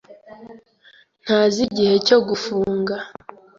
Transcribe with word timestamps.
ntazi 1.23 1.59
igihe 1.67 1.95
cyo 2.07 2.17
gufunga. 2.27 2.95